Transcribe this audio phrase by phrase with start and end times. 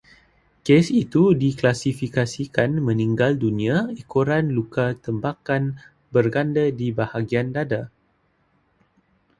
[0.65, 5.63] Kes itu diklasifikasikan meninggal dunia ekoran luka tembakan
[6.13, 7.81] berganda di bahagian dada